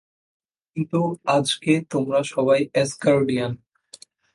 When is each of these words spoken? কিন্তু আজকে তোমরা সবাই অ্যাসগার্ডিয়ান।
কিন্তু 0.77 0.99
আজকে 1.27 1.71
তোমরা 1.89 2.19
সবাই 2.23 2.61
অ্যাসগার্ডিয়ান। 2.73 3.51